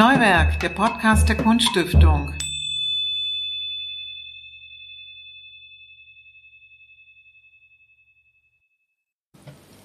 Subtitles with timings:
[0.00, 2.32] Neuwerk, der Podcast der Kunststiftung.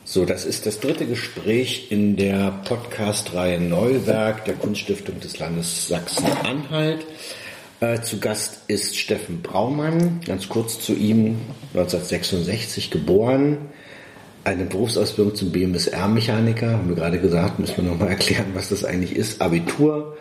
[0.05, 7.05] So, das ist das dritte Gespräch in der Podcast-Reihe Neuwerk der Kunststiftung des Landes Sachsen-Anhalt.
[7.81, 11.41] Äh, zu Gast ist Steffen Braumann, ganz kurz zu ihm,
[11.73, 13.57] 1966 geboren,
[14.45, 19.15] eine Berufsausbildung zum BMSR-Mechaniker, haben wir gerade gesagt, müssen wir nochmal erklären, was das eigentlich
[19.15, 19.41] ist.
[19.41, 20.15] Abitur,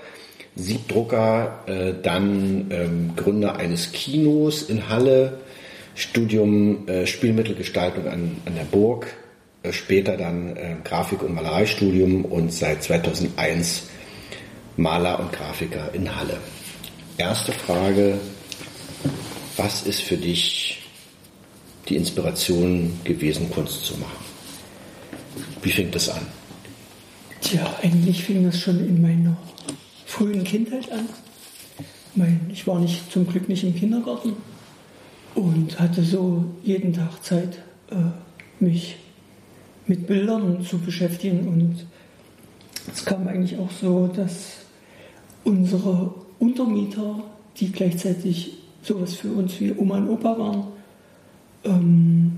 [0.57, 5.41] Siebdrucker, äh, dann ähm, Gründer eines Kinos in Halle,
[5.95, 9.07] Studium äh, Spielmittelgestaltung an, an der Burg,
[9.63, 13.89] äh, später dann äh, Grafik- und Malereistudium und seit 2001
[14.77, 16.39] Maler und Grafiker in Halle.
[17.19, 18.19] Erste Frage,
[19.57, 20.84] was ist für dich
[21.89, 24.25] die Inspiration gewesen, Kunst zu machen?
[25.63, 26.27] Wie fängt das an?
[27.41, 29.37] Tja, eigentlich fing das schon in meiner
[30.07, 31.09] frühen Kindheit an.
[32.53, 34.35] Ich war nicht zum Glück nicht im Kindergarten
[35.35, 37.59] und hatte so jeden Tag Zeit,
[37.91, 37.97] äh,
[38.61, 38.97] mich
[39.87, 41.49] mit Bildern zu beschäftigen.
[41.49, 41.87] Und
[42.93, 44.53] es kam eigentlich auch so, dass
[45.43, 47.23] unsere Untermieter,
[47.59, 50.65] die gleichzeitig sowas für uns wie Oma und Opa waren,
[51.65, 52.33] ähm,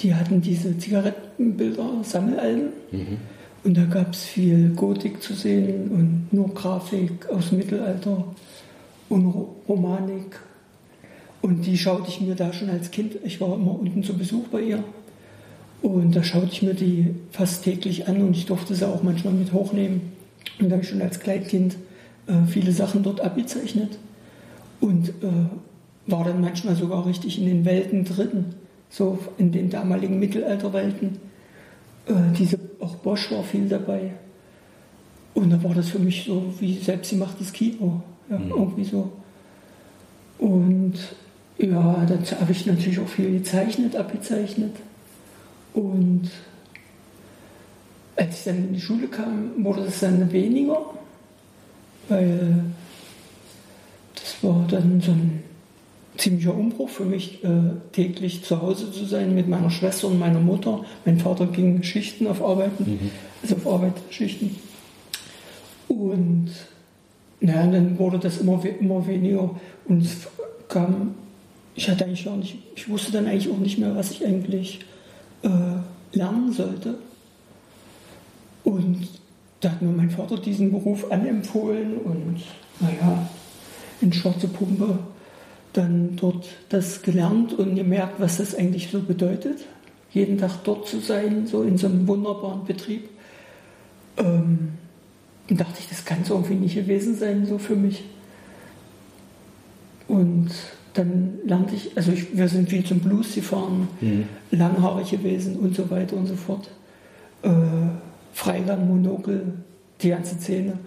[0.00, 2.68] die hatten diese Zigarettenbilder, Sammelalben.
[2.92, 3.18] Mhm.
[3.64, 8.24] Und da gab es viel Gotik zu sehen und nur Grafik aus dem Mittelalter
[9.08, 10.38] und Romanik.
[11.40, 13.16] Und die schaute ich mir da schon als Kind.
[13.24, 14.84] Ich war immer unten zu Besuch bei ihr.
[15.82, 19.34] Und da schaute ich mir die fast täglich an und ich durfte sie auch manchmal
[19.34, 20.12] mit hochnehmen.
[20.58, 21.76] Und da habe ich schon als Kleinkind
[22.26, 23.98] äh, viele Sachen dort abgezeichnet.
[24.80, 25.12] Und äh,
[26.06, 28.54] war dann manchmal sogar richtig in den Welten drin,
[28.90, 31.18] so in den damaligen Mittelalterwelten.
[32.06, 34.12] Äh, diese, auch Bosch war viel dabei.
[35.32, 38.02] Und da war das für mich so wie selbstgemachtes Kino.
[38.30, 38.50] Ja, mhm.
[38.50, 39.12] Irgendwie so.
[40.38, 40.94] Und
[41.58, 44.76] ja, dazu habe ich natürlich auch viel gezeichnet, abgezeichnet.
[45.72, 46.30] Und
[48.16, 50.78] als ich dann in die Schule kam, wurde es dann weniger,
[52.08, 52.64] weil
[54.14, 55.43] das war dann so ein
[56.16, 57.48] ziemlicher Umbruch für mich, äh,
[57.92, 60.84] täglich zu Hause zu sein mit meiner Schwester und meiner Mutter.
[61.04, 63.10] Mein Vater ging Schichten auf Arbeiten, mhm.
[63.42, 64.56] also auf Arbeitsschichten.
[65.88, 66.50] Und
[67.40, 69.50] naja, dann wurde das immer, immer weniger
[69.86, 70.28] und es
[70.68, 71.14] kam,
[71.74, 74.80] ich hatte eigentlich gar nicht, ich wusste dann eigentlich auch nicht mehr, was ich eigentlich
[75.42, 75.48] äh,
[76.16, 76.94] lernen sollte.
[78.62, 79.08] Und
[79.60, 82.40] da hat mir mein Vater diesen Beruf anempfohlen und
[82.80, 83.28] naja,
[84.00, 84.98] in Schwarze Pumpe
[85.74, 89.58] dann dort das gelernt und gemerkt, was das eigentlich so bedeutet,
[90.12, 93.08] jeden Tag dort zu sein, so in so einem wunderbaren Betrieb.
[94.16, 94.70] Ähm,
[95.50, 98.04] und dachte ich, das kann es irgendwie nicht gewesen sein, so für mich.
[100.06, 100.50] Und
[100.94, 104.24] dann lernte ich, also ich, wir sind viel zum Blues gefahren, mhm.
[104.52, 106.70] langhaarig gewesen und so weiter und so fort.
[107.42, 107.50] Äh,
[108.32, 109.54] Freigang, Monokel,
[110.00, 110.78] die ganze Szene.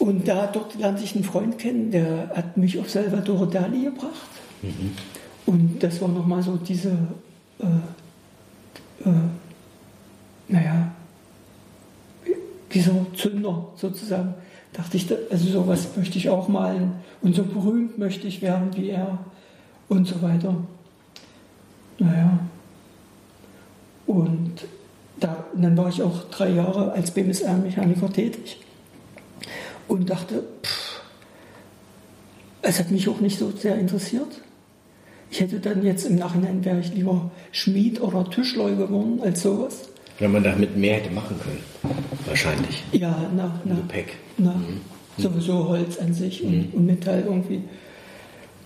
[0.00, 4.30] Und da dort lernte ich einen Freund kennen, der hat mich auf Salvador Dali gebracht.
[4.62, 4.92] Mhm.
[5.44, 6.88] Und das war nochmal so diese,
[7.58, 9.12] äh, äh,
[10.48, 10.90] naja,
[12.72, 14.34] dieser Zünder sozusagen
[14.72, 18.88] dachte ich, also sowas möchte ich auch malen und so berühmt möchte ich werden wie
[18.88, 19.18] er
[19.90, 20.56] und so weiter.
[21.98, 22.38] Naja.
[24.06, 24.64] Und
[25.18, 28.60] da, dann war ich auch drei Jahre als BMSR-Mechaniker tätig
[29.90, 31.00] und dachte, pff,
[32.62, 34.40] es hat mich auch nicht so sehr interessiert.
[35.30, 39.88] Ich hätte dann jetzt im Nachhinein wäre ich lieber Schmied oder Tischler geworden als sowas.
[40.18, 41.96] Wenn man damit mehr hätte machen können,
[42.26, 42.82] wahrscheinlich.
[42.92, 43.74] Ja, na, na.
[43.74, 44.16] Gepäck.
[44.38, 44.80] Na, mhm.
[45.18, 46.74] Sowieso Holz an sich und, mhm.
[46.74, 47.62] und Metall irgendwie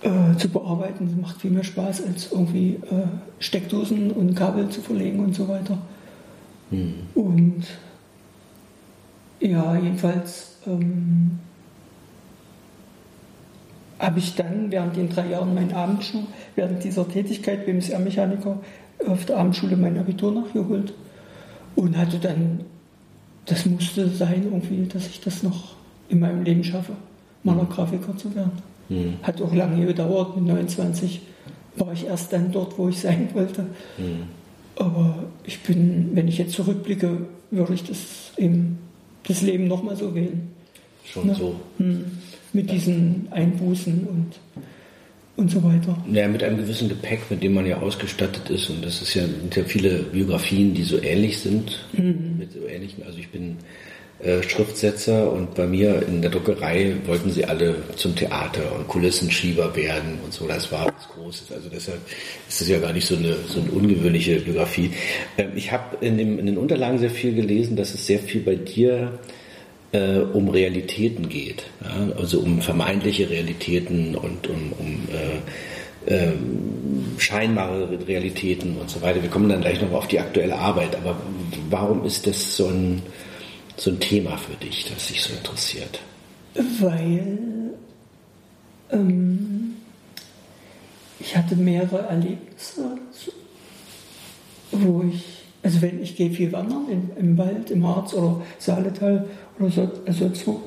[0.01, 1.07] äh, zu bearbeiten.
[1.07, 3.07] Das macht viel mehr Spaß, als irgendwie äh,
[3.39, 5.77] Steckdosen und Kabel zu verlegen und so weiter.
[6.71, 6.93] Mhm.
[7.13, 7.63] Und
[9.45, 11.39] ja, jedenfalls ähm,
[13.99, 16.25] habe ich dann während den drei Jahren meinen Abendschule,
[16.55, 18.59] während dieser Tätigkeit BMSR-Mechaniker
[19.07, 20.93] auf der Abendschule mein Abitur nachgeholt
[21.75, 22.61] und hatte dann,
[23.45, 25.75] das musste sein irgendwie, dass ich das noch
[26.09, 26.93] in meinem Leben schaffe,
[27.43, 28.51] Malergrafiker zu werden.
[28.89, 29.15] Mhm.
[29.21, 31.21] Hat auch lange gedauert, mit 29
[31.77, 33.63] war ich erst dann dort, wo ich sein wollte.
[33.97, 34.23] Mhm.
[34.77, 38.79] Aber ich bin, wenn ich jetzt zurückblicke, würde ich das, eben,
[39.27, 40.49] das Leben nochmal so wählen.
[41.05, 41.35] Schon ne?
[41.35, 41.55] so.
[41.77, 42.05] Hm.
[42.53, 44.39] Mit diesen Einbußen und
[45.37, 45.97] und so weiter.
[46.11, 48.69] Ja, mit einem gewissen Gepäck, mit dem man ja ausgestattet ist.
[48.69, 51.85] Und das ist ja, sind ja viele Biografien, die so ähnlich sind.
[51.93, 52.35] Mhm.
[52.37, 53.03] Mit so ähnlichen.
[53.03, 53.57] Also ich bin
[54.19, 59.75] äh, Schriftsetzer und bei mir in der Druckerei wollten sie alle zum Theater und Kulissenschieber
[59.75, 60.47] werden und so.
[60.47, 61.51] Das war was Großes.
[61.51, 61.99] Also deshalb
[62.47, 64.91] ist es ja gar nicht so eine, so eine ungewöhnliche Biografie.
[65.37, 68.55] Ähm, ich habe in, in, den Unterlagen sehr viel gelesen, dass es sehr viel bei
[68.55, 69.19] dir
[69.91, 71.63] äh, um Realitäten geht.
[71.83, 72.13] Ja?
[72.17, 76.31] Also um vermeintliche Realitäten und um, um äh, äh,
[77.17, 79.21] scheinbare Realitäten und so weiter.
[79.21, 80.95] Wir kommen dann gleich noch auf die aktuelle Arbeit.
[80.95, 81.17] Aber
[81.69, 83.01] warum ist das so ein
[83.77, 85.99] so ein Thema für dich, das dich so interessiert?
[86.79, 87.73] Weil
[88.91, 89.75] ähm,
[91.19, 92.97] ich hatte mehrere Erlebnisse,
[94.71, 95.23] wo ich,
[95.63, 99.27] also wenn ich gehe viel wandern in, im Wald, im Harz oder Saaletal
[99.59, 100.63] oder so, also so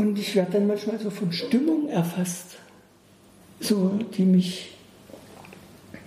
[0.00, 2.56] und ich werde dann manchmal so von Stimmung erfasst,
[3.60, 4.70] so die mich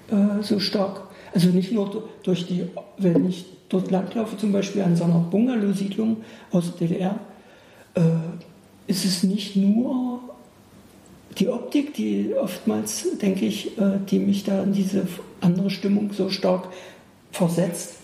[0.10, 2.66] äh, so stark, also nicht nur durch die,
[2.98, 6.18] wenn ich dort langlaufe, zum Beispiel an so einer Bungalow-Siedlung
[6.52, 7.20] aus der DDR,
[7.96, 8.02] äh,
[8.88, 10.20] ist es nicht nur
[11.40, 15.08] die Optik, die oftmals, denke ich, äh, die mich da in diese
[15.42, 16.68] andere Stimmung so stark
[17.32, 17.96] versetzt.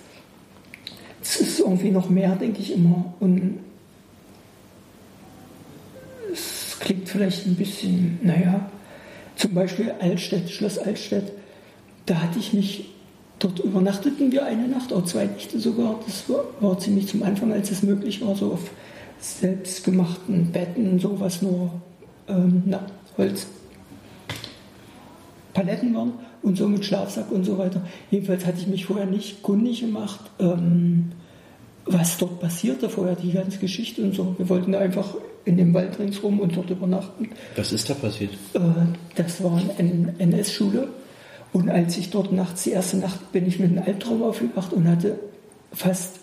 [1.21, 3.13] Es ist irgendwie noch mehr, denke ich immer.
[3.19, 3.59] Und
[6.33, 8.69] es klingt vielleicht ein bisschen, naja,
[9.35, 11.31] zum Beispiel Altstedt, Schloss Altstedt,
[12.07, 12.89] da hatte ich mich
[13.39, 15.97] Dort übernachteten wir eine Nacht, auch zwei Nächte sogar.
[16.05, 18.69] Das war, war, ziemlich zum Anfang, als es möglich war, so auf
[19.19, 21.71] selbstgemachten Betten, sowas nur
[22.27, 22.85] ähm, na,
[23.17, 23.55] Holzpaletten
[25.95, 27.81] waren und so mit Schlafsack und so weiter.
[28.11, 31.13] Jedenfalls hatte ich mich vorher nicht kundig gemacht, ähm,
[31.85, 34.35] was dort passierte, vorher die ganze Geschichte und so.
[34.37, 35.15] Wir wollten einfach
[35.45, 37.29] in dem Wald ringsrum und dort übernachten.
[37.55, 38.33] Was ist da passiert?
[38.53, 38.59] Äh,
[39.15, 40.89] das war eine NS-Schule
[41.51, 44.87] und als ich dort nachts, die erste Nacht, bin ich mit einem Albtraum aufgewacht und
[44.87, 45.19] hatte
[45.73, 46.19] fast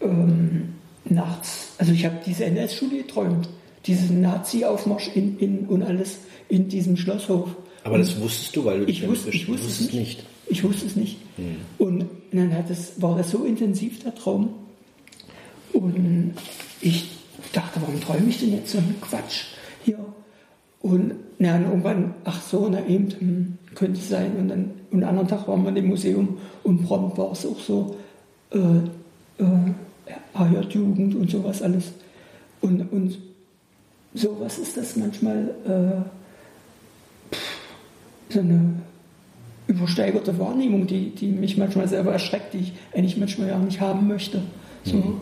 [0.00, 0.74] ähm,
[1.04, 3.48] nachts, also ich habe diese NS-Schule geträumt,
[3.86, 6.18] diesen Nazi-Aufmarsch in, in, und alles
[6.48, 7.50] in diesem Schlosshof.
[7.84, 9.94] Aber das wusstest du, weil du ich wusste, ich wusste es nicht.
[9.94, 10.26] nicht.
[10.48, 11.18] Ich wusste es nicht.
[11.36, 11.56] Hm.
[11.78, 14.50] Und dann hat es, war das so intensiv, der Traum.
[15.72, 16.34] Und
[16.80, 17.10] ich
[17.52, 19.44] dachte, warum träume ich denn jetzt so einen Quatsch
[19.84, 19.98] hier?
[20.80, 24.36] Und na, irgendwann, ach so, na eben, hm, könnte sein.
[24.36, 27.58] Und dann und einen anderen Tag waren wir im Museum und prompt war es auch
[27.58, 27.96] so,
[28.50, 28.58] äh,
[29.38, 29.72] äh,
[30.70, 31.92] Jugend und sowas alles.
[32.60, 33.18] Und, und
[34.14, 37.34] sowas ist das manchmal äh,
[38.32, 38.74] so eine
[39.66, 44.08] übersteigerte Wahrnehmung, die, die mich manchmal selber erschreckt, die ich eigentlich manchmal ja nicht haben
[44.08, 44.40] möchte.
[44.84, 45.20] So, mhm.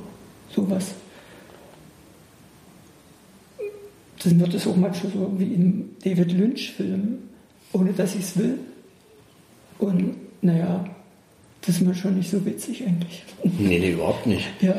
[0.55, 0.95] Sowas.
[4.23, 7.36] Dann wird es auch manchmal so wie in David Lynch-Filmen
[7.77, 8.59] ohne dass ich es will.
[9.79, 10.85] Und naja,
[11.61, 13.23] das ist mir schon nicht so witzig eigentlich.
[13.43, 14.47] Nee, nee, überhaupt nicht.
[14.61, 14.75] Ja,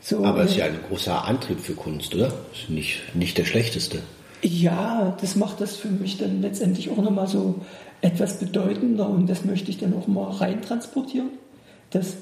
[0.00, 2.32] so, Aber es ist ja ein großer Antrieb für Kunst, oder?
[2.52, 4.00] Ist nicht, nicht der schlechteste.
[4.42, 7.60] Ja, das macht das für mich dann letztendlich auch nochmal so
[8.02, 11.30] etwas bedeutender und das möchte ich dann auch mal reintransportieren,
[11.90, 12.16] dass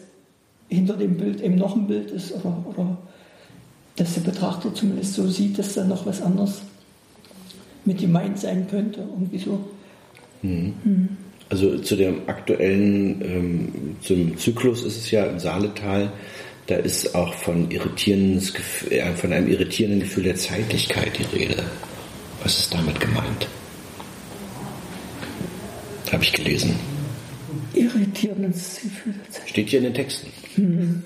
[0.69, 2.99] hinter dem Bild eben noch ein Bild ist oder, oder
[3.97, 6.63] dass der Betrachter zumindest so sieht, dass da noch was anderes
[7.85, 9.01] mit gemeint sein könnte.
[9.01, 9.59] Irgendwie so.
[10.43, 11.17] Mhm.
[11.49, 16.13] Also zu dem aktuellen, ähm, zum Zyklus ist es ja im Saaletal,
[16.67, 18.55] da ist auch von, irritierendes,
[18.91, 21.63] äh, von einem irritierenden Gefühl der Zeitlichkeit die Rede.
[22.43, 23.49] Was ist damit gemeint?
[26.11, 26.75] Habe ich gelesen.
[27.75, 29.49] Irritierendes Gefühl der Zeitlichkeit.
[29.49, 30.29] Steht hier in den Texten.
[30.57, 31.03] Mhm.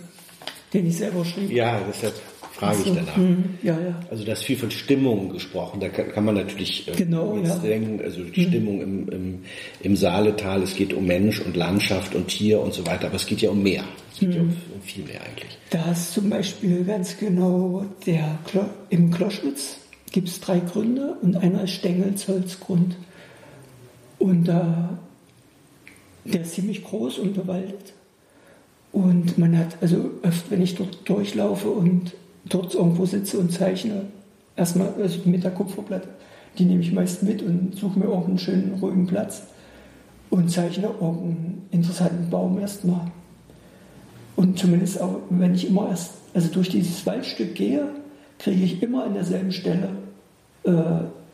[0.73, 1.51] Den ich selber schrieb.
[1.51, 2.15] Ja, deshalb
[2.57, 3.17] frage so, ich danach.
[3.17, 4.01] Mh, ja, ja.
[4.11, 5.81] Also da ist viel von Stimmung gesprochen.
[5.81, 7.59] Da kann, kann man natürlich äh, genau, jetzt ja.
[7.59, 8.49] denken, also die mhm.
[8.49, 9.39] Stimmung im, im,
[9.81, 13.27] im Saaletal, es geht um Mensch und Landschaft und Tier und so weiter, aber es
[13.27, 13.85] geht ja um mehr.
[14.13, 14.35] Es geht mhm.
[14.35, 15.59] ja um, um, viel mehr eigentlich.
[15.71, 19.79] Da ist zum Beispiel ganz genau der Klo im Kloschwitz
[20.13, 22.97] gibt es drei Gründe und einer ist Stengelsholzgrund.
[24.19, 24.99] Und da
[26.27, 27.93] der ist ziemlich groß und bewaldet.
[28.93, 32.15] Und man hat, also oft, wenn ich dort durchlaufe und
[32.49, 34.03] dort irgendwo sitze und zeichne,
[34.57, 36.09] erstmal also mit der Kupferplatte,
[36.59, 39.43] die nehme ich meist mit und suche mir irgendeinen schönen, ruhigen Platz
[40.31, 43.11] und zeichne irgendeinen interessanten Baum erstmal.
[44.37, 47.89] Und zumindest auch, wenn ich immer erst, also durch dieses Waldstück gehe,
[48.39, 49.89] kriege ich immer an derselben Stelle
[50.65, 50.73] äh,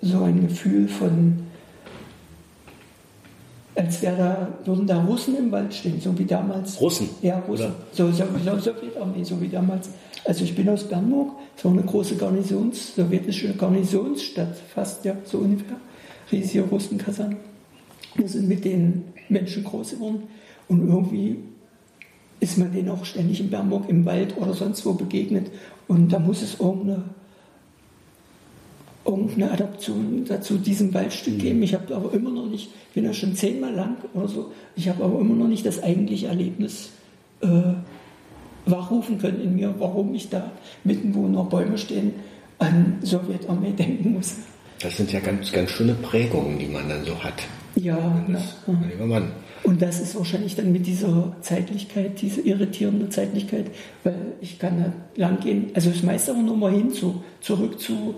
[0.02, 1.41] so ein Gefühl von,
[3.74, 6.80] als wäre da, würden da Russen im Wald stehen, so wie damals.
[6.80, 7.08] Russen?
[7.22, 7.72] Ja, Russen.
[7.92, 9.88] So, so, so, Sowjetarmee, so wie damals.
[10.24, 15.76] Also ich bin aus Bernburg, war eine große Garnisons, sowjetische Garnisonsstadt, fast ja, so ungefähr.
[16.30, 17.36] Riesige Russenkasernen.
[18.14, 20.24] Wir sind mit den Menschen groß geworden
[20.68, 21.38] und irgendwie
[22.40, 25.50] ist man denen auch ständig in Bernburg im Wald oder sonst wo begegnet.
[25.88, 27.04] Und da muss es irgendeine,
[29.12, 31.62] irgendeine Adaption dazu diesem Waldstück geben.
[31.62, 34.88] Ich habe aber immer noch nicht, ich bin ja schon zehnmal lang oder so, ich
[34.88, 36.90] habe aber immer noch nicht das eigentliche Erlebnis
[37.40, 37.46] äh,
[38.66, 40.50] wachrufen können in mir, warum ich da
[40.84, 42.12] mitten, wo noch Bäume stehen,
[42.58, 44.36] an Sowjetarmee denken muss.
[44.80, 47.34] Das sind ja ganz, ganz schöne Prägungen, die man dann so hat.
[47.76, 48.56] Ja, Das,
[48.90, 49.32] lieber Mann.
[49.62, 53.66] Und das ist wahrscheinlich dann mit dieser Zeitlichkeit, diese irritierende Zeitlichkeit,
[54.02, 57.78] weil ich kann da lang gehen, also das meiste aber nur mal hin, zu, zurück
[57.78, 58.16] zu,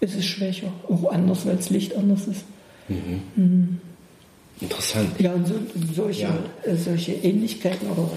[0.00, 2.44] ist es schwächer, auch anders, weil das Licht anders ist.
[4.60, 5.18] Interessant.
[5.20, 5.54] Ja, und so,
[5.94, 6.38] solche, Ja.
[6.64, 8.08] äh, solche Ähnlichkeiten oder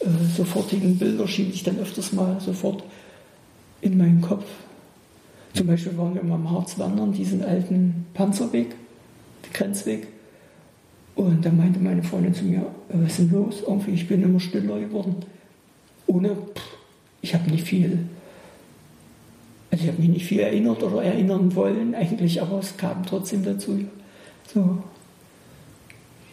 [0.00, 2.82] äh, sofortigen Bilder schiebe ich dann öfters mal sofort
[3.80, 4.44] in meinen Kopf.
[5.54, 8.70] Zum Beispiel waren wir mal am Harz wandern, diesen alten Panzerweg,
[9.44, 10.06] den Grenzweg.
[11.14, 13.56] Und da meinte meine Freundin zu mir, äh, was ist denn los?
[13.66, 15.16] Irgendwie, ich bin immer stiller geworden.
[16.06, 16.62] Ohne, pff,
[17.20, 17.98] ich habe nicht viel,
[19.72, 23.42] also ich habe mich nicht viel erinnert oder erinnern wollen eigentlich, aber es kam trotzdem
[23.42, 23.80] dazu.
[24.52, 24.82] So,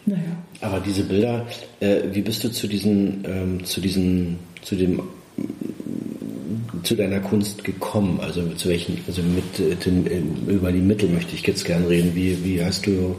[0.04, 0.36] naja.
[0.60, 1.46] Aber diese Bilder,
[1.80, 4.96] äh, wie bist du zu diesen, ähm, zu diesen, zu dem,
[5.36, 8.20] mm, zu deiner Kunst gekommen?
[8.20, 11.86] Also zu welchen, also mit äh, den, ähm, über die Mittel möchte ich jetzt gern
[11.86, 12.14] reden.
[12.14, 13.16] Wie, wie hast du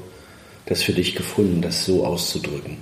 [0.68, 2.78] das für dich gefunden, das so auszudrücken?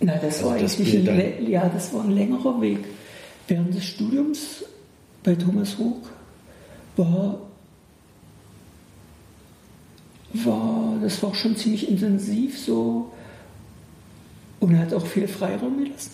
[0.00, 2.80] Na, das Also war das eigentlich ein, ja, das war ein längerer Weg.
[3.46, 4.64] Während des Studiums
[5.24, 6.10] bei Thomas Hoog
[6.96, 7.40] war,
[10.34, 13.12] war das war schon ziemlich intensiv so
[14.60, 16.12] und hat auch viel Freiraum gelassen.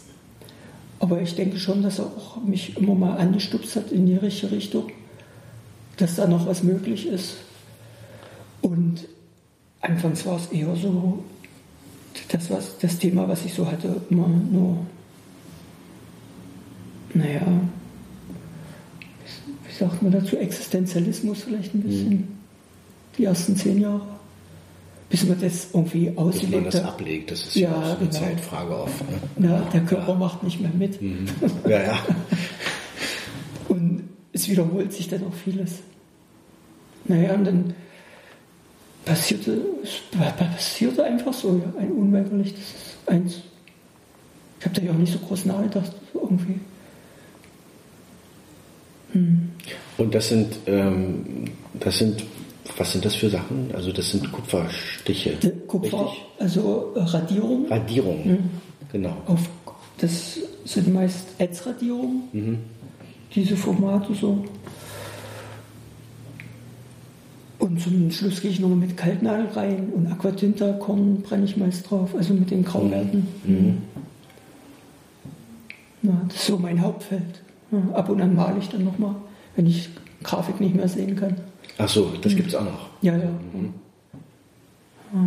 [1.01, 4.53] Aber ich denke schon, dass er auch mich immer mal angestupst hat in die richtige
[4.53, 4.91] Richtung,
[5.97, 7.37] dass da noch was möglich ist.
[8.61, 9.07] Und
[9.81, 11.25] anfangs war es eher so,
[12.29, 14.79] das, was, das Thema, was ich so hatte, immer nur,
[17.15, 17.47] naja,
[19.81, 22.29] sagt man dazu, Existenzialismus vielleicht ein bisschen,
[23.17, 24.03] die ersten zehn Jahre,
[25.09, 28.11] bis man das irgendwie Bis man das ablegt, das ist Ja, ja, so eine genau.
[28.11, 29.11] Zeitfrage oft.
[29.11, 29.19] Ne?
[29.39, 31.01] Na, der Körper macht nicht mehr mit.
[31.67, 31.99] Ja, ja.
[33.69, 35.79] Und es wiederholt sich dann auch vieles.
[37.05, 37.75] Naja, und dann
[39.05, 40.01] passierte, es
[40.37, 43.41] passierte einfach so, ja, ein unweigerlich, das ist eins.
[44.61, 46.21] Ich habe da ja auch nicht so groß nachgedacht, so
[49.13, 52.25] Und das sind, ähm, das sind,
[52.77, 53.71] was sind das für Sachen?
[53.75, 55.31] Also das sind Kupferstiche.
[55.43, 56.25] Der Kupfer, Richtig?
[56.39, 58.51] also äh, Radierung Radierungen.
[58.93, 59.17] Genau.
[59.27, 59.49] auf,
[59.99, 62.59] das sind meist Ätzradierungen,
[63.35, 64.45] diese Formate so.
[67.59, 72.15] Und zum Schluss gehe ich nochmal mit Kaltnadel rein und Aquatinta-Korn brenne ich meist drauf,
[72.17, 73.27] also mit den Grauwerten.
[76.03, 77.43] Ja, das ist so mein Hauptfeld.
[77.73, 79.15] Ja, ab und an male ich dann nochmal,
[79.57, 79.89] wenn ich
[80.23, 81.37] Grafik nicht mehr sehen kann.
[81.79, 82.89] Ach so, das gibt's auch noch.
[83.01, 83.31] Ja, ja.
[85.13, 85.21] ja.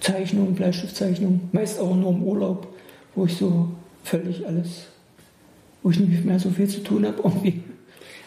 [0.00, 2.68] Zeichnung, Bleistiftzeichnung, meist auch nur im Urlaub,
[3.14, 3.68] wo ich so
[4.04, 4.86] völlig alles,
[5.82, 7.62] wo ich nicht mehr so viel zu tun habe irgendwie.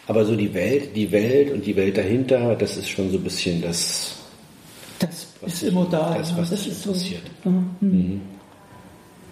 [0.06, 3.22] Aber so die Welt, die Welt und die Welt dahinter, das ist schon so ein
[3.22, 4.16] bisschen das.
[4.98, 6.16] Das Was ist immer da.
[6.18, 6.38] das, ja.
[6.38, 6.90] was das ist so.
[6.90, 7.22] interessiert.
[7.44, 8.20] Ja, hm.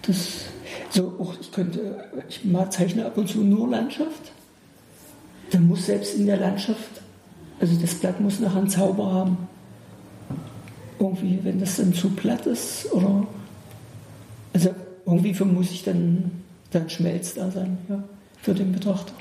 [0.01, 0.45] Das,
[0.89, 4.31] so, auch ich könnte, ich mal zeichne ab und zu nur Landschaft.
[5.51, 7.01] Da muss selbst in der Landschaft,
[7.59, 9.37] also das Blatt muss nachher einen Zauber haben.
[10.99, 13.25] Irgendwie, wenn das dann zu platt ist oder,
[14.53, 14.69] also
[15.05, 16.31] irgendwie muss ich dann,
[16.71, 18.03] dann Schmelz da sein, ja,
[18.41, 19.13] für den Betrachter.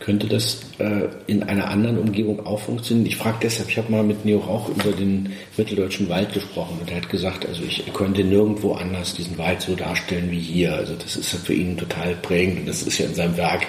[0.00, 3.06] Könnte das äh, in einer anderen Umgebung auch funktionieren?
[3.06, 6.90] Ich frage deshalb, ich habe mal mit Neo Rauch über den mitteldeutschen Wald gesprochen und
[6.90, 10.74] er hat gesagt, also ich könnte nirgendwo anders diesen Wald so darstellen wie hier.
[10.74, 13.66] Also das ist ja für ihn total prägend und das ist ja in seinem Werk,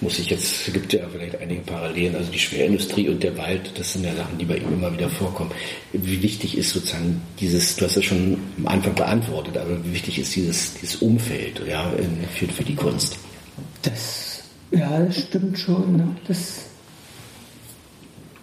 [0.00, 3.72] muss ich jetzt, es gibt ja vielleicht einige Parallelen, also die Schwerindustrie und der Wald,
[3.76, 5.50] das sind ja Sachen, die bei ihm immer wieder vorkommen.
[5.92, 10.18] Wie wichtig ist sozusagen dieses, du hast das schon am Anfang beantwortet, aber wie wichtig
[10.18, 13.16] ist dieses, dieses Umfeld ja, in, für, für die Kunst?
[13.82, 14.23] Das,
[14.74, 15.96] ja, das stimmt schon.
[15.96, 16.16] Ne?
[16.26, 16.66] Das,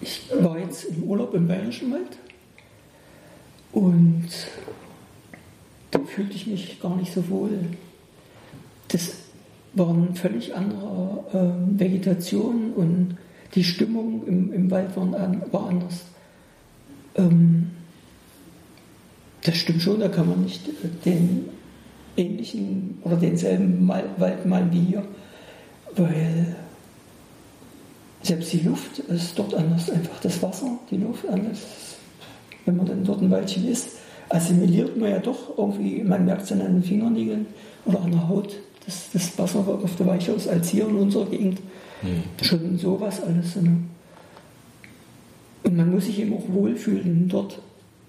[0.01, 2.17] ich war jetzt im Urlaub im Bayerischen Wald
[3.71, 4.27] und
[5.91, 7.51] da fühlte ich mich gar nicht so wohl.
[8.87, 9.13] Das
[9.73, 13.17] war eine völlig andere ähm, Vegetation und
[13.55, 15.11] die Stimmung im, im Wald war,
[15.51, 16.01] war anders.
[17.15, 17.71] Ähm,
[19.43, 20.61] das stimmt schon, da kann man nicht
[21.05, 21.49] den
[22.15, 25.03] ähnlichen oder denselben Wald malen wie hier,
[25.95, 26.55] weil
[28.21, 31.59] selbst die Luft ist dort anders, einfach das Wasser, die Luft anders.
[32.65, 33.89] Wenn man dann dort ein Weilchen ist,
[34.29, 37.47] assimiliert man ja doch irgendwie, man merkt es an den Fingernägeln
[37.85, 38.55] oder an der Haut,
[38.85, 41.59] dass das Wasser auf der weicher ist als hier in unserer Gegend.
[42.01, 42.23] Mhm.
[42.43, 43.55] Schon sowas alles.
[43.55, 43.77] Ne?
[45.63, 47.59] Und man muss sich eben auch wohlfühlen dort,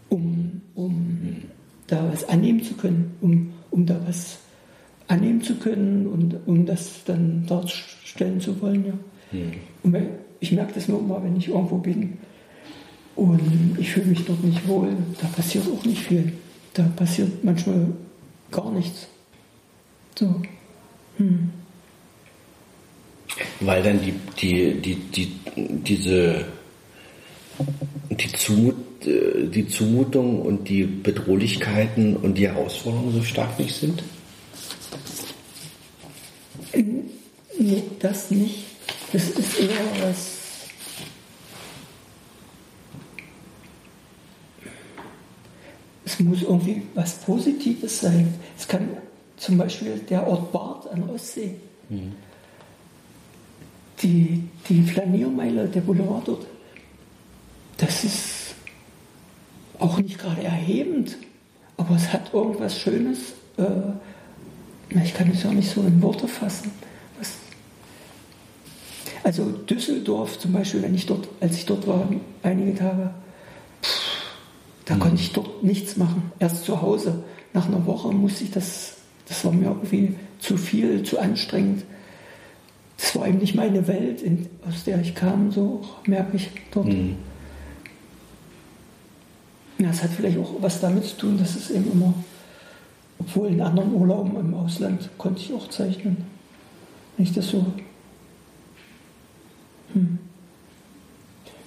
[0.08, 1.42] um, um
[1.86, 4.38] da was annehmen zu können, um, um da was
[5.12, 8.86] annehmen zu können und um das dann darstellen zu wollen.
[8.86, 8.92] Ja.
[9.38, 9.52] Mhm.
[9.82, 9.96] Und
[10.40, 12.18] ich merke das nur immer, wenn ich irgendwo bin
[13.14, 16.32] und ich fühle mich dort nicht wohl, da passiert auch nicht viel.
[16.72, 17.88] Da passiert manchmal
[18.50, 19.06] gar nichts.
[20.18, 20.34] So.
[21.18, 21.50] Hm.
[23.60, 26.46] Weil dann die, die, die, die, diese
[28.10, 34.02] die, Zumut, die Zumutung und die Bedrohlichkeiten und die Herausforderungen so stark nicht sind?
[37.72, 38.64] Nee, das nicht.
[39.12, 39.70] Das ist eher
[40.02, 40.38] was.
[46.04, 48.34] Es muss irgendwie was Positives sein.
[48.58, 48.90] Es kann
[49.38, 51.54] zum Beispiel der Ort Bad an Ostsee.
[51.88, 52.12] Mhm.
[54.02, 56.46] Die, die Flaniermeile, der Boulevard dort,
[57.78, 58.54] das ist
[59.78, 61.16] auch nicht gerade erhebend,
[61.78, 63.32] aber es hat irgendwas Schönes.
[63.56, 66.70] Äh, ich kann es ja nicht so in Worte fassen.
[69.24, 72.08] Also Düsseldorf zum Beispiel, wenn ich dort, als ich dort war,
[72.42, 73.10] einige Tage,
[73.82, 74.12] pff,
[74.84, 74.98] da mhm.
[75.00, 76.32] konnte ich dort nichts machen.
[76.38, 77.22] Erst zu Hause.
[77.52, 78.96] Nach einer Woche musste ich das,
[79.28, 81.84] das war mir irgendwie zu viel, zu anstrengend.
[82.98, 86.86] Das war eben nicht meine Welt, in, aus der ich kam, so merke ich dort.
[86.86, 87.16] Mhm.
[89.78, 92.14] Ja, es hat vielleicht auch was damit zu tun, dass es eben immer,
[93.18, 96.18] obwohl in anderen Urlauben im Ausland konnte ich auch zeichnen.
[97.16, 97.66] Wenn ich das so.
[99.92, 100.18] Hm.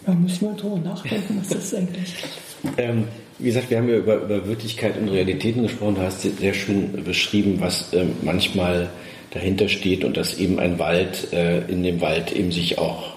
[0.06, 2.14] Ja, muss mal drüber nachdenken, was das eigentlich
[2.78, 3.08] ähm,
[3.40, 5.96] Wie gesagt, wir haben ja über, über Wirklichkeit und Realitäten gesprochen.
[5.96, 8.90] Du hast sehr schön beschrieben, was ähm, manchmal
[9.32, 13.16] dahinter steht und dass eben ein Wald, äh, in dem Wald eben sich auch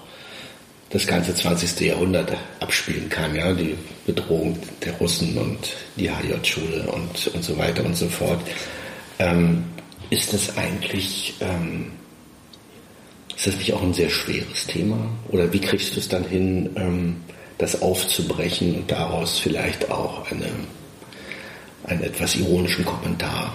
[0.89, 1.79] das ganze 20.
[1.81, 3.75] Jahrhundert abspielen kann, ja, die
[4.05, 8.41] Bedrohung der Russen und die HJ-Schule und, und so weiter und so fort.
[9.19, 9.63] Ähm,
[10.09, 11.91] ist das eigentlich, ähm,
[13.39, 14.97] ist das nicht auch ein sehr schweres Thema?
[15.29, 17.15] Oder wie kriegst du es dann hin, ähm,
[17.57, 20.47] das aufzubrechen und daraus vielleicht auch eine,
[21.85, 23.53] einen etwas ironischen Kommentar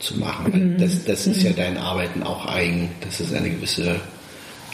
[0.00, 0.74] zu machen?
[0.74, 0.78] Mhm.
[0.78, 1.56] Das, das ist ja mhm.
[1.56, 3.98] deinen Arbeiten auch eigen, dass es eine gewisse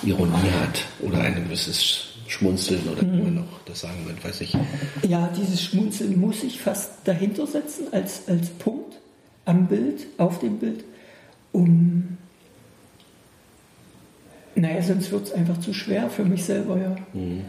[0.02, 4.56] Ironie hat oder ein gewisses Schmunzeln oder wie man noch das sagen wird, weiß ich.
[5.08, 8.96] Ja, dieses Schmunzeln muss ich fast dahinter setzen als, als Punkt
[9.44, 10.82] am Bild, auf dem Bild,
[11.52, 12.18] um.
[14.54, 16.96] Naja, sonst wird es einfach zu schwer für mich selber, ja.
[17.12, 17.42] Mhm.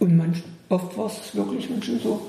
[0.00, 2.20] Und manch, oft war es wirklich manchmal so.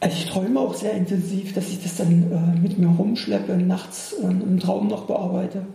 [0.00, 4.14] Also ich träume auch sehr intensiv, dass ich das dann äh, mit mir rumschleppe, nachts
[4.14, 5.66] äh, im Traum noch bearbeite.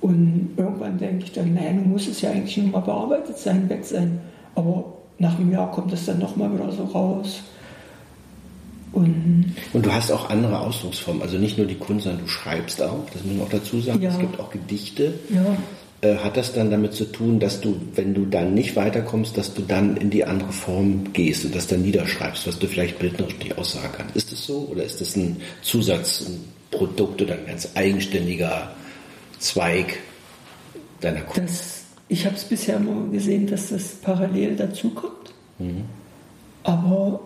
[0.00, 3.68] Und irgendwann denke ich dann, naja, nun muss es ja eigentlich nur mal bearbeitet sein,
[3.68, 4.20] weg sein.
[4.54, 7.42] Aber nach einem Jahr kommt es dann nochmal wieder so raus.
[8.92, 12.82] Und, und, du hast auch andere Ausdrucksformen, also nicht nur die Kunst, sondern du schreibst
[12.82, 14.10] auch, das muss man auch dazu sagen, ja.
[14.10, 15.14] es gibt auch Gedichte.
[15.28, 15.56] Ja.
[16.02, 19.52] Äh, hat das dann damit zu tun, dass du, wenn du dann nicht weiterkommst, dass
[19.52, 23.38] du dann in die andere Form gehst und das dann niederschreibst, was du vielleicht bildnerisch
[23.38, 24.16] nicht aussagen kannst?
[24.16, 28.74] Ist das so oder ist das ein Zusatz, ein Produkt oder ein ganz eigenständiger
[29.38, 29.98] Zweig
[31.00, 31.38] deiner Kunst?
[31.38, 35.34] Das, ich habe es bisher nur gesehen, dass das parallel dazukommt.
[35.58, 35.84] Mhm.
[36.62, 37.20] Aber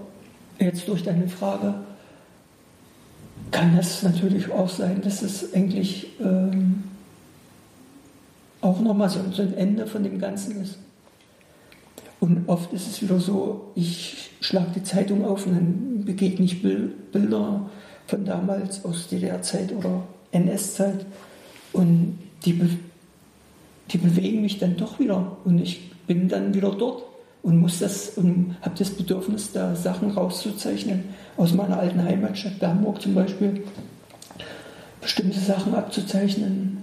[0.59, 1.75] jetzt durch deine Frage
[3.51, 6.85] kann das natürlich auch sein, dass es eigentlich ähm,
[8.61, 10.79] auch nochmal so, ein Ende von dem Ganzen ist.
[12.21, 16.63] Und oft ist es wieder so, ich schlage die Zeitung auf und dann begegne ich
[16.63, 17.71] Bilder
[18.07, 21.05] von damals aus DDR-Zeit oder NS-Zeit
[21.73, 22.69] und die, be
[23.91, 25.37] die bewegen mich dann doch wieder.
[25.45, 27.03] Und ich bin dann wieder dort
[27.45, 31.05] und muss das und habe das Bedürfnis, da Sachen rauszuzeichnen
[31.37, 33.63] aus meiner alten Heimatstadt Bernburg zum Beispiel,
[35.01, 36.79] bestimmte Sachen abzuzeichnen.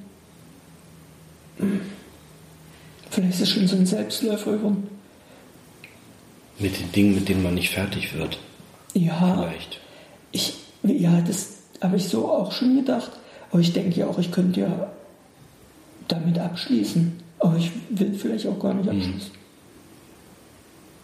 [3.09, 4.71] Vielleicht ist es schon so ein Selbstläufer über.
[6.59, 8.37] Mit den Dingen, mit denen man nicht fertig wird.
[8.93, 9.35] Ja.
[9.35, 9.79] Vielleicht.
[10.31, 13.11] Ich, ja, das habe ich so auch schon gedacht.
[13.49, 14.91] Aber ich denke ja auch, ich könnte ja
[16.07, 17.19] damit abschließen.
[17.39, 19.19] Aber ich will vielleicht auch gar nicht mhm.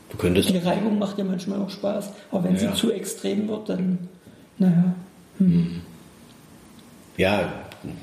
[0.10, 0.50] Du könntest.
[0.50, 2.10] Die Reibung macht ja manchmal auch Spaß.
[2.32, 2.74] Aber wenn ja.
[2.74, 3.98] sie zu extrem wird, dann,
[4.58, 4.94] naja.
[5.38, 5.48] Hm.
[5.48, 5.82] Mhm.
[7.18, 7.52] Ja,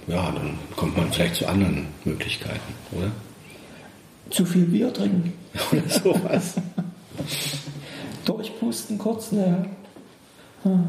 [0.06, 3.10] ja, dann kommt man vielleicht zu anderen Möglichkeiten, oder?
[4.30, 5.32] Zu viel Bier trinken.
[5.72, 6.54] oder sowas.
[8.24, 9.66] Durchbruch Husten kurz, ne?
[10.64, 10.80] Ja.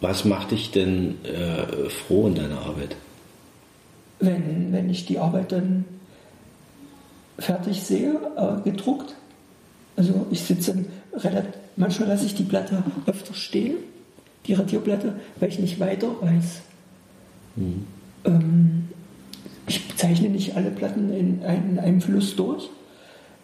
[0.00, 2.96] Was macht dich denn äh, froh in deiner Arbeit?
[4.20, 5.84] Wenn, wenn ich die Arbeit dann
[7.38, 9.14] fertig sehe, äh, gedruckt.
[9.98, 13.74] Also ich sitze relativ, manchmal lasse ich die Platte öfter stehen,
[14.46, 16.60] die Radierplatte, weil ich nicht weiter weiß.
[17.56, 17.86] Mhm.
[18.24, 18.88] Ähm,
[19.66, 22.70] ich zeichne nicht alle Platten in, in, einem Fluss durch.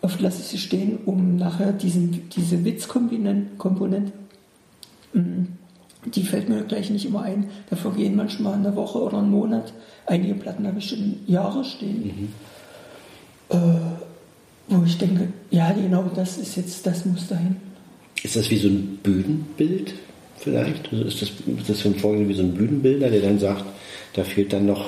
[0.00, 4.12] Oft lasse ich sie stehen, um nachher diesen, diese Witzkomponente,
[5.12, 7.48] die fällt mir gleich nicht immer ein.
[7.68, 9.72] Da vergehen manchmal eine Woche oder einen Monat.
[10.06, 12.04] Einige Platten habe ich schon Jahre stehen.
[13.48, 13.56] Mhm.
[13.56, 14.03] Äh,
[14.68, 17.56] wo ich denke, ja genau, das ist jetzt, das muss dahin.
[18.22, 19.94] Ist das wie so ein Bühnenbild
[20.38, 20.90] vielleicht?
[20.90, 23.64] Also ist das, ist das für ein Vorgehen wie so ein Bühnenbilder, der dann sagt,
[24.14, 24.86] da fehlt dann noch,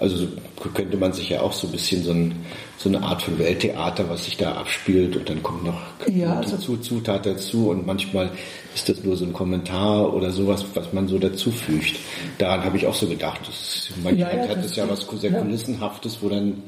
[0.00, 0.26] also
[0.74, 2.34] könnte man sich ja auch so ein bisschen so, ein,
[2.76, 6.56] so eine Art von Welttheater, was sich da abspielt und dann kommt noch ja, also,
[6.56, 8.30] dazu, Zutat dazu und manchmal
[8.74, 11.96] ist das nur so ein Kommentar oder sowas, was man so dazu fügt.
[12.38, 13.40] Daran habe ich auch so gedacht.
[13.46, 16.62] Das, manchmal ja, ja, hat es ja was sehr Kulissenhaftes, wo dann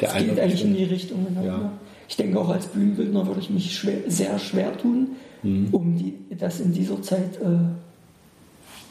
[0.00, 1.26] der das geht eigentlich in die Richtung.
[1.26, 1.44] Genau.
[1.44, 1.72] Ja.
[2.08, 5.08] Ich denke auch als Bühnenbildner würde ich mich schwer, sehr schwer tun,
[5.42, 5.68] mhm.
[5.72, 7.58] um die, das in dieser Zeit äh,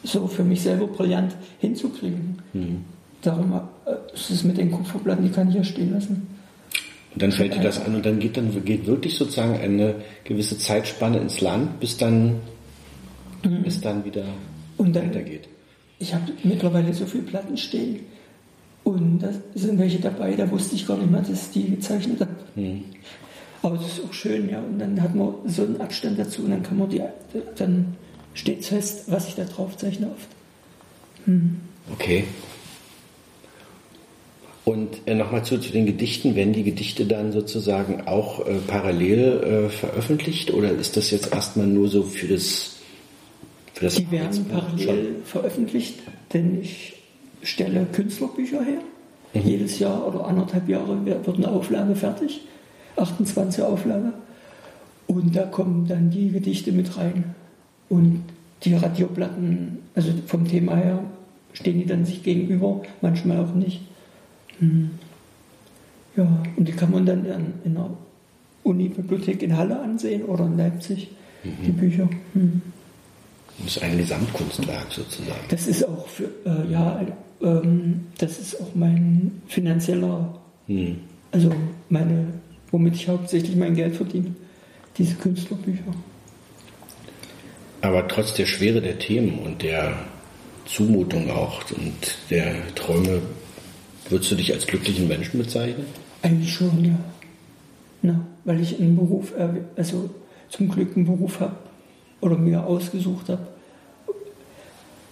[0.04, 2.42] so für mich selber brillant hinzukriegen.
[2.54, 2.86] Mhm.
[3.22, 6.28] Darum äh, ist es mit den Kupferplatten, die kann ich ja stehen lassen.
[7.14, 10.58] Und dann fällt dir das an und dann geht dann geht wirklich sozusagen eine gewisse
[10.58, 12.42] Zeitspanne ins Land, bis dann
[13.44, 13.64] mhm.
[13.66, 14.26] es dann wieder
[14.78, 15.48] und dann, weitergeht.
[15.98, 18.02] Ich habe mittlerweile so viele Platten stehen
[18.86, 22.56] und da sind welche dabei, da wusste ich gar nicht mehr, dass die gezeichnet hat.
[22.56, 22.84] Mhm.
[23.64, 24.60] Aber das ist auch schön, ja.
[24.60, 27.02] Und dann hat man so einen Abstand dazu und dann kann man die,
[27.58, 27.96] dann
[28.36, 30.28] steht es fest, was ich da drauf zeichne oft.
[31.26, 31.62] Hm.
[31.94, 32.26] Okay.
[34.66, 39.66] Und äh, nochmal zu, zu den Gedichten, werden die Gedichte dann sozusagen auch äh, parallel
[39.66, 42.76] äh, veröffentlicht oder ist das jetzt erstmal nur so für das
[43.74, 46.00] für das Die werden parallel veröffentlicht,
[46.34, 46.95] denn ich
[47.46, 48.82] stelle Künstlerbücher her.
[49.34, 49.48] Mhm.
[49.48, 52.42] Jedes Jahr oder anderthalb Jahre wird eine Auflage fertig,
[52.98, 54.14] 28 Auflage.
[55.08, 57.36] Und da kommen dann die Gedichte mit rein.
[57.90, 58.24] Und
[58.64, 61.04] die Radioplatten, also vom Thema her,
[61.54, 63.82] stehen die dann sich gegenüber, manchmal auch nicht.
[64.60, 64.92] Hm.
[66.18, 67.26] Ja, und die kann man dann
[67.64, 67.90] in der
[68.64, 71.12] Uni-Bibliothek in Halle ansehen oder in Leipzig,
[71.44, 71.66] mhm.
[71.66, 72.10] die Bücher.
[72.34, 72.62] Hm.
[73.60, 75.46] Das ist ein Gesamtkunstwerk sozusagen.
[75.50, 77.00] Das ist auch für, äh, ja,
[77.42, 80.98] ähm, das ist auch mein finanzieller, hm.
[81.32, 81.52] also
[81.90, 82.28] meine,
[82.72, 84.36] womit ich hauptsächlich mein Geld verdiene,
[84.98, 85.84] diese Künstlerbücher.
[87.82, 89.96] Aber trotz der Schwere der Themen und der
[90.66, 93.22] Zumutung auch und der Träume,
[94.10, 95.86] würdest du dich als glücklichen Menschen bezeichnen?
[96.24, 96.98] Eigentlich schon, ja.
[98.02, 99.34] Na, weil ich einen Beruf,
[99.76, 100.10] also
[100.50, 101.56] zum Glück einen Beruf habe
[102.22, 103.48] oder mir ausgesucht habe,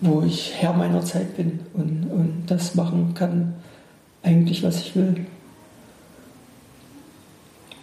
[0.01, 3.55] wo ich Herr meiner Zeit bin und, und das machen kann,
[4.21, 5.25] eigentlich, was ich will.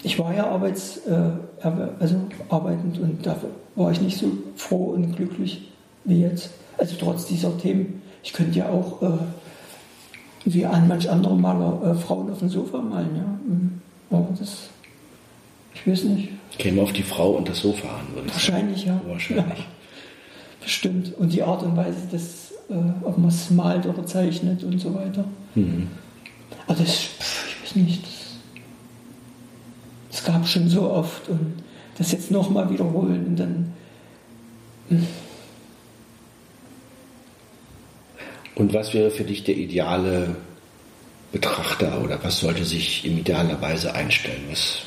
[0.03, 1.33] Ich war ja arbeits, äh,
[1.99, 2.17] also
[2.49, 3.37] arbeitend und da
[3.77, 5.71] war ich nicht so froh und glücklich
[6.05, 6.51] wie jetzt.
[6.79, 8.03] Also trotz dieser Themen.
[8.23, 9.19] Ich könnte ja auch, äh,
[10.47, 13.17] wie an manch andere Maler, äh, Frauen auf dem Sofa malen.
[13.17, 13.23] Ja.
[13.23, 13.81] Mhm.
[14.11, 14.69] Aber das,
[15.81, 16.29] ich weiß nicht.
[16.59, 19.01] Käme auf die Frau und das Sofa an, würde ich Wahrscheinlich, sagen.
[19.05, 19.13] ja.
[19.13, 19.59] Wahrscheinlich.
[19.59, 20.65] Ja.
[20.65, 21.15] Bestimmt.
[21.17, 24.95] Und die Art und Weise, dass, äh, ob man es malt oder zeichnet und so
[24.95, 25.25] weiter.
[25.55, 25.89] Mhm.
[26.67, 28.37] Aber das, pff, ich weiß nicht, das,
[30.11, 31.55] das gab es schon so oft und
[31.97, 33.73] das jetzt nochmal wiederholen und dann.
[34.91, 34.99] Mh.
[34.99, 35.07] Hm.
[38.57, 40.37] Und was wäre für dich der ideale
[41.33, 44.43] Betrachter oder was sollte sich in idealer Weise einstellen?
[44.51, 44.81] Was,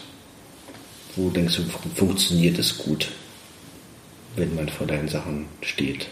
[1.16, 1.64] wo denkst du,
[1.96, 3.10] funktioniert es gut?
[4.36, 6.08] wenn man vor deinen Sachen steht?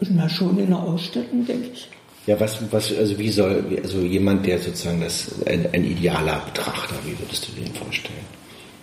[0.00, 1.88] Na, schon in einer Ausstellung, denke ich.
[2.26, 6.94] Ja, was, was, also wie soll, also jemand, der sozusagen das, ein, ein idealer Betrachter,
[7.04, 8.18] wie würdest du den vorstellen?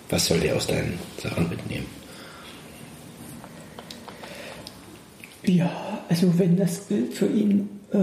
[0.09, 1.85] Was soll der aus deinen Sachen mitnehmen?
[5.45, 5.71] Ja,
[6.09, 7.97] also wenn das Bild für ihn, äh,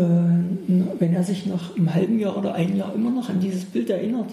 [0.98, 3.90] wenn er sich nach einem halben Jahr oder einem Jahr immer noch an dieses Bild
[3.90, 4.30] erinnert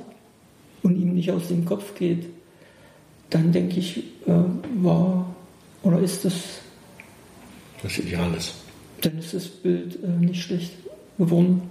[0.83, 2.25] und ihm nicht aus dem Kopf geht,
[3.29, 4.31] dann denke ich, äh,
[4.81, 5.35] war
[5.83, 6.33] oder ist das.
[7.81, 8.55] Das Ideal ist.
[9.01, 10.73] Dann ist das Bild äh, nicht schlecht
[11.17, 11.61] geworden.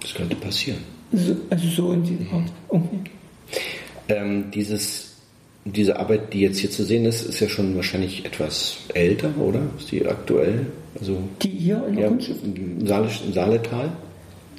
[0.00, 0.80] Das könnte passieren.
[1.12, 2.52] Also, also so in dieser Art.
[2.68, 3.00] Okay.
[4.08, 5.16] Ähm, dieses,
[5.64, 9.62] diese Arbeit, die jetzt hier zu sehen ist, ist ja schon wahrscheinlich etwas älter, oder?
[9.78, 10.66] Ist die aktuell?
[10.98, 13.92] Also, die hier in der ja, Im, Saale, Im Saaletal?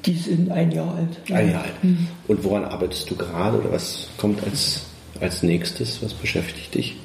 [0.07, 1.31] Die sind ein Jahr alt.
[1.31, 1.73] Ein Jahr alt.
[2.29, 4.83] Und woran arbeitest du gerade oder was kommt als,
[5.19, 6.01] als nächstes?
[6.01, 6.95] Was beschäftigt dich?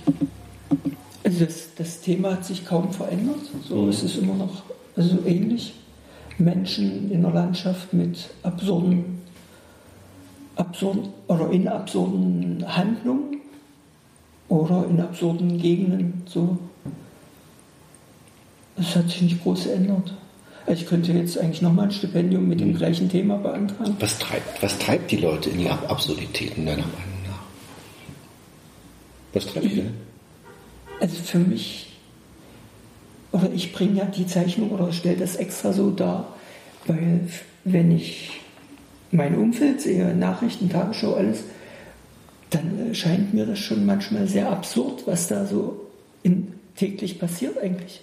[1.25, 3.41] Also das, das Thema hat sich kaum verändert.
[3.69, 4.63] So es ist immer noch
[4.97, 5.75] also ähnlich.
[6.39, 9.21] Menschen in der Landschaft mit absurden,
[10.57, 13.41] absurden oder in absurden Handlungen
[14.49, 16.23] oder in absurden Gegenden.
[16.27, 16.57] So.
[18.77, 20.15] Es hat sich nicht groß geändert.
[20.67, 23.97] Also ich könnte jetzt eigentlich nochmal ein Stipendium mit dem gleichen Thema beantragen.
[23.99, 27.43] Was treibt, was treibt die Leute in die Ab Absurditäten deiner Meinung nach?
[29.33, 29.85] Was treibt die?
[31.01, 31.93] Also für mich,
[33.33, 36.37] oder ich bringe ja die Zeichnung oder stelle das extra so dar,
[36.87, 37.29] weil
[37.65, 38.31] wenn ich
[39.11, 41.45] mein Umfeld sehe, Nachrichten, Tagesschau, alles,
[42.51, 45.89] dann äh, scheint mir das schon manchmal sehr absurd, was da so
[46.23, 48.03] in, täglich passiert eigentlich.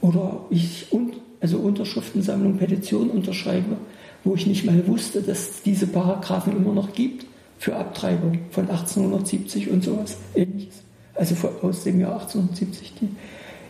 [0.00, 1.14] Oder ich und,
[1.44, 3.76] also Unterschriftensammlung, Petition unterschreibe,
[4.24, 7.26] wo ich nicht mal wusste, dass es diese Paragraphen immer noch gibt
[7.58, 10.76] für Abtreibung von 1870 und sowas ähnliches.
[11.14, 12.94] Also aus dem Jahr 1870.
[12.98, 13.08] Die,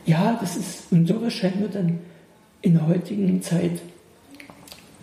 [0.08, 1.98] ja, das ist, und sowas scheint mir dann
[2.62, 3.80] in der heutigen Zeit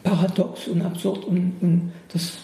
[0.02, 2.38] paradox und absurd und, und das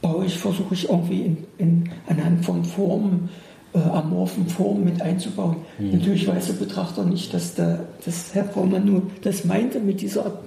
[0.00, 3.30] baue ich, versuche ich irgendwie in, in, anhand von Formen,
[3.74, 5.56] äh, amorphen Formen mit einzubauen.
[5.78, 10.38] Natürlich weiß der Betrachter nicht, dass der, das Herr Braumann nur das meinte mit dieser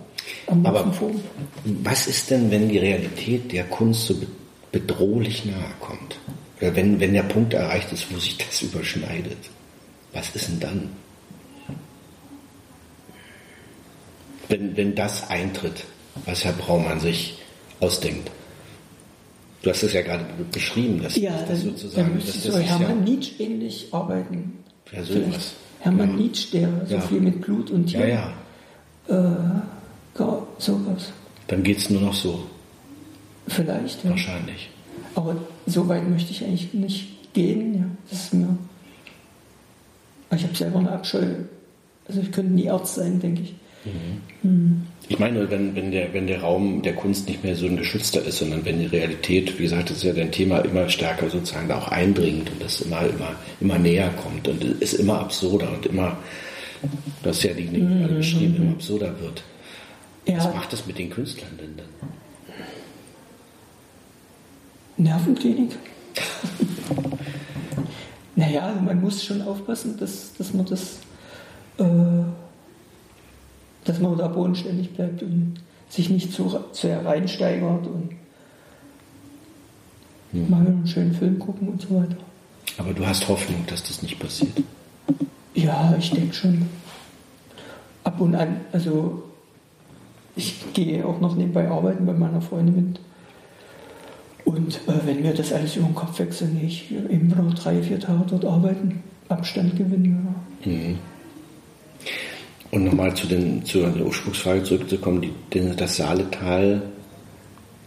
[0.47, 1.21] amorphen Aber Form.
[1.83, 4.27] was ist denn, wenn die Realität der Kunst so be-
[4.71, 6.17] bedrohlich nahe kommt?
[6.59, 9.37] Oder wenn, wenn der Punkt erreicht ist, wo sich das überschneidet?
[10.13, 10.89] Was ist denn dann?
[14.49, 15.83] Wenn, wenn das eintritt,
[16.25, 17.37] was Herr Braumann sich
[17.79, 18.31] ausdenkt.
[19.67, 22.41] Du hast es ja gerade be- beschrieben, dass, Ja, das dann, sozusagen, dann ich das
[22.41, 24.53] so ist ja, Hermann Nietzsche ähnlich arbeiten.
[24.93, 25.55] ja sowas.
[25.81, 26.15] Hermann ja.
[26.15, 27.01] Nietzsche, der so Ja.
[27.01, 28.07] viel mit Blut und Ja, Tier,
[29.09, 29.63] ja.
[30.15, 31.11] gar- sowas.
[31.47, 32.43] Dann geht es nur noch so,
[33.49, 34.11] Vielleicht, ja.
[34.11, 34.69] wahrscheinlich.
[35.15, 37.73] Aber so weit möchte ich eigentlich nicht gehen.
[37.75, 37.85] Ja.
[38.09, 38.57] Das ist mir.
[40.33, 41.25] Ich habe selber eine Abscheu.
[42.07, 43.53] Also ich könnte nie Arzt sein, denke ich.
[45.09, 48.21] Ich meine, wenn, wenn, der, wenn der Raum der Kunst nicht mehr so ein geschützter
[48.23, 51.67] ist, sondern wenn die Realität, wie gesagt, das ist ja dein Thema, immer stärker sozusagen
[51.67, 55.85] da auch eindringt und das immer, immer, immer näher kommt und es immer absurder und
[55.85, 56.17] immer,
[57.23, 59.43] du hast ja die Dinge alle beschrieben, immer absurder wird.
[60.27, 61.87] Was Ja, macht das mit den Künstlern denn dann?
[64.97, 65.71] Nervenklinik.
[68.35, 70.99] naja, man muss schon aufpassen, dass, dass man das,
[71.77, 71.83] äh,
[73.97, 75.55] dass man da bodenständig bleibt und
[75.89, 78.09] sich nicht zu sehr reinsteigert und
[80.49, 82.17] mal einen schönen Film gucken und so weiter.
[82.77, 84.61] Aber du hast Hoffnung, dass das nicht passiert.
[85.55, 86.69] Ja, ich denke schon.
[88.03, 89.23] Ab und an, also
[90.35, 92.99] ich gehe auch noch nebenbei arbeiten bei meiner Freundin mit.
[94.45, 97.99] Und äh, wenn mir das alles über den Kopf wechselt, ich eben noch drei, vier
[97.99, 100.35] Tage dort arbeiten, Abstand gewinnen.
[100.63, 100.71] Ja.
[100.71, 100.99] Mhm.
[102.77, 106.83] Und nochmal zu, den, zu der Ursprungsfrage zurückzukommen, die, den, das Saaletal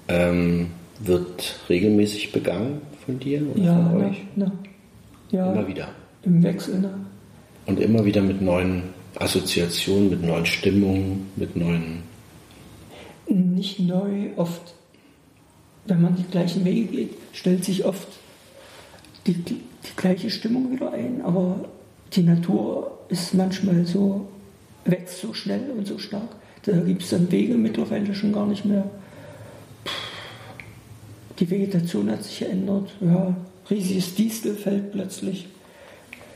[0.09, 0.66] ähm,
[0.98, 4.16] wird regelmäßig begangen von dir oder Ja, von na, euch?
[4.35, 4.53] na,
[5.31, 5.88] ja Immer wieder.
[6.24, 6.81] im Wechsel.
[6.81, 6.90] Ne?
[7.66, 8.83] Und immer wieder mit neuen
[9.16, 12.03] Assoziationen, mit neuen Stimmungen, mit neuen.
[13.29, 14.74] Nicht neu, oft,
[15.87, 18.09] wenn man die gleichen Wege geht, stellt sich oft
[19.29, 21.64] die, die, die gleiche Stimmung wieder ein, aber
[22.12, 24.26] die Natur ist manchmal so,
[24.85, 26.29] wächst so schnell und so stark.
[26.62, 28.88] Da gibt es dann Wege mittlerweile schon gar nicht mehr.
[31.38, 32.90] Die Vegetation hat sich geändert.
[33.01, 33.35] Ja,
[33.71, 35.49] riesiges Distelfeld plötzlich.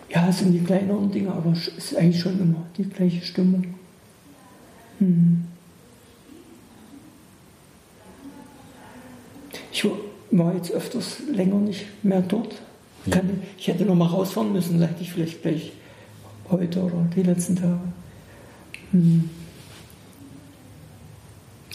[0.09, 3.75] Ja, es sind die kleineren Dinge, aber es ist eigentlich schon immer die gleiche Stimmung.
[9.73, 9.85] Ich
[10.31, 12.55] war jetzt öfters länger nicht mehr dort.
[13.11, 15.73] Kann, ich hätte noch mal rausfahren müssen, sagte ich vielleicht gleich
[16.51, 17.81] heute oder die letzten Tage.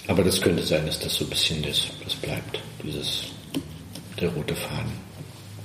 [0.07, 3.23] Aber das könnte sein, dass das so ein bisschen das, das bleibt, dieses,
[4.19, 4.91] der rote Faden,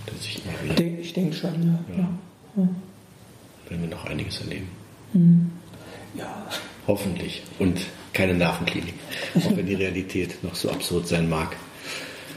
[0.06, 1.98] der sich immer wieder, De- Ich denke schon, ja.
[2.56, 2.68] Ja,
[3.70, 4.68] wenn wir noch einiges erleben.
[6.14, 6.46] ja.
[6.86, 7.42] Hoffentlich.
[7.58, 7.80] Und
[8.12, 8.92] keine Nervenklinik.
[9.36, 11.56] Auch wenn die Realität noch so absurd sein mag.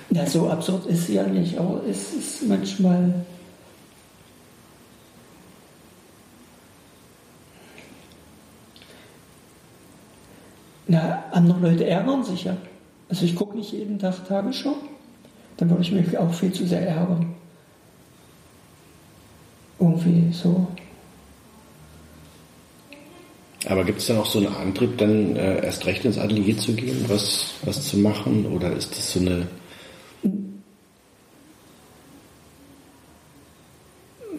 [0.10, 3.14] ja so absurd ist sie ja nicht, aber es ist manchmal.
[10.88, 12.56] Na, andere Leute ärgern sich ja.
[13.10, 14.76] Also ich gucke nicht jeden Tag Tagesschau,
[15.58, 17.34] dann würde ich mich auch viel zu sehr ärgern.
[19.80, 20.68] Irgendwie so.
[23.68, 26.74] Aber gibt es dann auch so einen Antrieb, dann äh, erst recht ins Atelier zu
[26.74, 28.46] gehen, was, was zu machen?
[28.46, 29.48] Oder ist das so eine.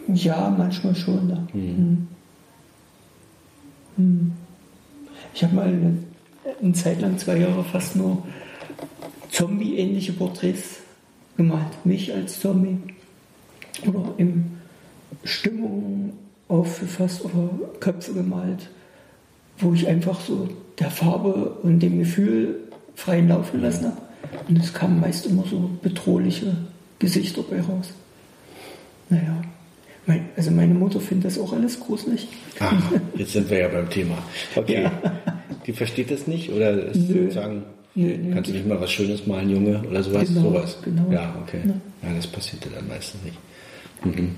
[0.07, 1.29] Ja, manchmal schon.
[1.29, 1.47] Ja.
[1.53, 2.07] Mhm.
[3.97, 4.31] Mhm.
[5.33, 5.97] Ich habe mal eine,
[6.61, 8.25] eine Zeit lang, zwei Jahre fast nur
[9.31, 10.79] Zombie-ähnliche Porträts
[11.37, 11.85] gemalt.
[11.85, 12.77] Mich als Zombie.
[13.85, 14.57] Oder in
[15.23, 16.13] Stimmung
[16.47, 18.69] aufgefasst oder Köpfe gemalt,
[19.59, 22.55] wo ich einfach so der Farbe und dem Gefühl
[22.95, 24.01] freien Lauf gelassen habe.
[24.47, 26.55] Und es kamen meist immer so bedrohliche
[26.97, 27.93] Gesichter bei raus.
[29.09, 29.41] Naja,
[30.05, 32.27] mein, also meine Mutter findet das auch alles gruselig.
[32.59, 32.73] Ah,
[33.15, 34.17] jetzt sind wir ja beim Thema.
[34.55, 34.83] Okay.
[34.83, 34.91] Ja.
[35.65, 37.63] Die versteht das nicht oder ist sagen,
[37.95, 40.27] Nö, nö, kannst du nicht mal was Schönes malen, Junge, oder sowas?
[40.27, 40.77] Genau, sowas.
[40.83, 41.11] genau.
[41.11, 41.61] Ja, okay.
[41.65, 42.09] Ja.
[42.09, 43.37] Ja, das passiert dann meistens nicht.
[44.05, 44.35] Mhm.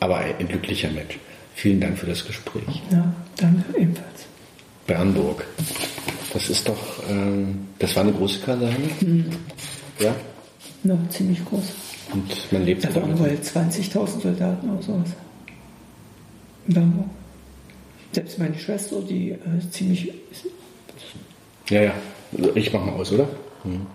[0.00, 1.18] Aber ein glücklicher Mensch.
[1.54, 2.82] Vielen Dank für das Gespräch.
[2.90, 4.26] Ja, danke ebenfalls.
[4.86, 5.44] Bernburg.
[6.32, 8.78] Das ist doch, ähm, das war eine große Kaserne.
[9.00, 9.26] Mhm.
[10.00, 10.14] Ja.
[10.84, 11.62] Ja, ziemlich groß.
[12.12, 15.10] Und man lebt Da waren wohl 20.000 Soldaten oder sowas.
[16.66, 17.06] Bamberg.
[18.12, 19.38] Selbst meine Schwester, die äh,
[19.70, 20.12] ziemlich
[21.70, 21.94] Ja, ja.
[22.54, 23.28] Ich mach mal aus, oder?
[23.64, 23.86] Mhm.